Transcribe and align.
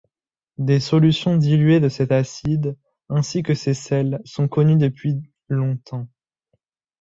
Des 0.57 0.79
solutions 0.79 1.37
diluées 1.37 1.79
de 1.79 1.87
cet 1.87 2.11
acide, 2.11 2.75
ainsi 3.07 3.43
que 3.43 3.53
ces 3.53 3.75
sels, 3.75 4.19
sont 4.25 4.47
connues 4.47 4.77
depuis 4.77 5.13
longtemps. 5.47 6.07